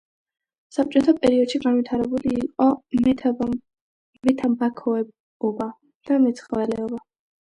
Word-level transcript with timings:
საბჭოთა 0.75 1.13
პერიოდში 1.25 1.59
განვითარებული 1.65 2.33
იყო 2.41 3.49
მეთამბაქოეობა 4.29 5.69
და 6.11 6.19
მეცხოველეობა. 6.25 7.05